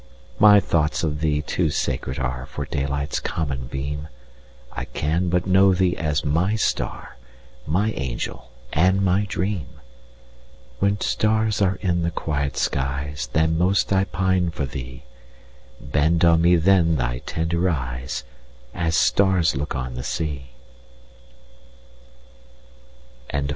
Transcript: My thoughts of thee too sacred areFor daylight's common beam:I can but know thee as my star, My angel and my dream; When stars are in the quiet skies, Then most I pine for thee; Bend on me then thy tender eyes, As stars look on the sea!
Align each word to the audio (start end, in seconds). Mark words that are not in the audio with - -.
My 0.39 0.59
thoughts 0.59 1.03
of 1.03 1.19
thee 1.21 1.43
too 1.43 1.69
sacred 1.69 2.17
areFor 2.17 2.67
daylight's 2.67 3.19
common 3.19 3.67
beam:I 3.67 4.85
can 4.85 5.29
but 5.29 5.45
know 5.45 5.75
thee 5.75 5.95
as 5.95 6.25
my 6.25 6.55
star, 6.55 7.17
My 7.67 7.91
angel 7.91 8.49
and 8.73 9.03
my 9.03 9.25
dream; 9.29 9.67
When 10.79 10.99
stars 11.01 11.61
are 11.61 11.75
in 11.81 12.01
the 12.01 12.09
quiet 12.09 12.57
skies, 12.57 13.29
Then 13.33 13.59
most 13.59 13.93
I 13.93 14.05
pine 14.05 14.49
for 14.49 14.65
thee; 14.65 15.03
Bend 15.79 16.25
on 16.25 16.41
me 16.41 16.55
then 16.55 16.95
thy 16.95 17.19
tender 17.19 17.69
eyes, 17.69 18.23
As 18.73 18.95
stars 18.95 19.55
look 19.55 19.75
on 19.75 19.93
the 19.93 20.01
sea! 20.03 20.47